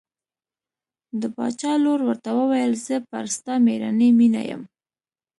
د 1.21 1.23
باچا 1.35 1.73
لور 1.83 1.99
ورته 2.07 2.29
وویل 2.39 2.73
زه 2.85 2.95
پر 3.09 3.25
ستا 3.35 3.53
مېړانې 3.65 4.09
مینه 4.19 4.41
یم. 4.49 4.61